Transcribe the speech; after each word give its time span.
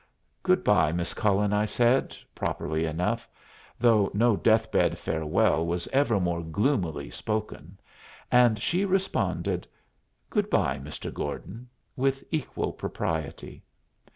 "Good 0.41 0.63
by, 0.63 0.91
Miss 0.91 1.13
Cullen," 1.13 1.53
I 1.53 1.65
said, 1.65 2.17
properly 2.33 2.85
enough, 2.87 3.29
though 3.79 4.09
no 4.15 4.35
death 4.35 4.71
bed 4.71 4.97
farewell 4.97 5.63
was 5.63 5.87
ever 5.89 6.19
more 6.19 6.41
gloomily 6.41 7.11
spoken; 7.11 7.77
and 8.31 8.59
she 8.59 8.83
responded, 8.83 9.67
"Good 10.31 10.49
by, 10.49 10.79
Mr. 10.79 11.13
Gordon," 11.13 11.69
with 11.95 12.23
equal 12.31 12.73
propriety. 12.73 13.61